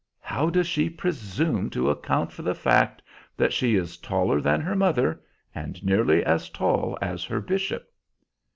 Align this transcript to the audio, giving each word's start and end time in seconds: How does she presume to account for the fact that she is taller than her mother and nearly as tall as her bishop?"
How 0.21 0.49
does 0.49 0.65
she 0.65 0.89
presume 0.89 1.69
to 1.69 1.91
account 1.91 2.31
for 2.31 2.41
the 2.41 2.55
fact 2.55 3.03
that 3.37 3.53
she 3.53 3.75
is 3.75 3.97
taller 3.97 4.41
than 4.41 4.59
her 4.59 4.75
mother 4.75 5.21
and 5.53 5.83
nearly 5.83 6.25
as 6.25 6.49
tall 6.49 6.97
as 7.03 7.23
her 7.25 7.39
bishop?" 7.39 7.87